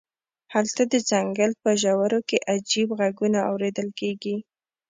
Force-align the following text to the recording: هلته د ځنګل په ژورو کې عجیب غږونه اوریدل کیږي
هلته 0.53 0.81
د 0.91 0.93
ځنګل 1.09 1.51
په 1.63 1.69
ژورو 1.81 2.19
کې 2.29 2.45
عجیب 2.53 2.89
غږونه 2.99 3.39
اوریدل 3.49 3.87
کیږي 3.99 4.35